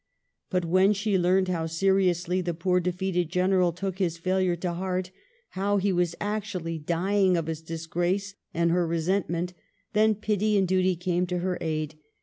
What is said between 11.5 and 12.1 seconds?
aid.